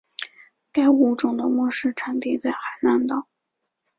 [0.71, 3.27] 该物种的模式产地在海南岛。